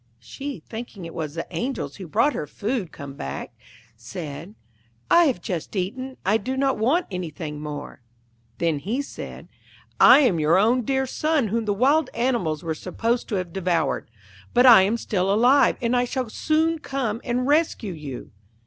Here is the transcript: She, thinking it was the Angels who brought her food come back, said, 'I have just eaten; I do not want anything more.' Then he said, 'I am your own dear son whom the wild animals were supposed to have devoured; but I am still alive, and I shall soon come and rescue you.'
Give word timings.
She, 0.17 0.63
thinking 0.67 1.05
it 1.05 1.13
was 1.13 1.35
the 1.35 1.45
Angels 1.51 1.97
who 1.97 2.07
brought 2.07 2.33
her 2.33 2.47
food 2.47 2.91
come 2.91 3.13
back, 3.13 3.53
said, 3.95 4.55
'I 5.11 5.25
have 5.25 5.41
just 5.43 5.75
eaten; 5.75 6.17
I 6.25 6.37
do 6.37 6.57
not 6.57 6.79
want 6.79 7.05
anything 7.11 7.61
more.' 7.61 8.01
Then 8.57 8.79
he 8.79 9.03
said, 9.03 9.47
'I 9.99 10.19
am 10.21 10.39
your 10.39 10.57
own 10.57 10.81
dear 10.85 11.05
son 11.05 11.49
whom 11.49 11.65
the 11.65 11.73
wild 11.75 12.09
animals 12.15 12.63
were 12.63 12.73
supposed 12.73 13.29
to 13.29 13.35
have 13.35 13.53
devoured; 13.53 14.09
but 14.55 14.65
I 14.65 14.81
am 14.81 14.97
still 14.97 15.31
alive, 15.31 15.77
and 15.83 15.95
I 15.95 16.05
shall 16.05 16.31
soon 16.31 16.79
come 16.79 17.21
and 17.23 17.45
rescue 17.45 17.93
you.' 17.93 18.31